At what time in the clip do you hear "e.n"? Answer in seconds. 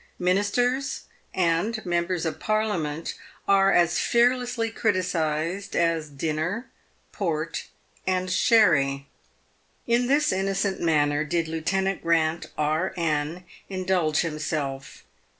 12.57-13.43